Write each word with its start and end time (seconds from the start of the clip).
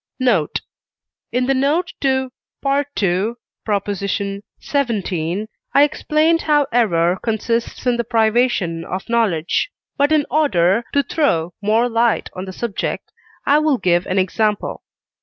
Note. 0.19 0.61
In 1.31 1.45
the 1.45 1.53
note 1.53 1.93
to 2.01 2.31
II. 2.65 3.33
xvii. 3.85 5.47
I 5.75 5.83
explained 5.83 6.41
how 6.41 6.65
error 6.73 7.19
consists 7.21 7.85
in 7.85 7.97
the 7.97 8.03
privation 8.03 8.83
of 8.83 9.07
knowledge, 9.09 9.69
but 9.97 10.11
in 10.11 10.25
order 10.31 10.85
to 10.93 11.03
throw 11.03 11.53
more 11.61 11.87
light 11.87 12.31
on 12.33 12.45
the 12.45 12.51
subject 12.51 13.11
I 13.45 13.59
will 13.59 13.77
give 13.77 14.07
an 14.07 14.17
example. 14.17 14.81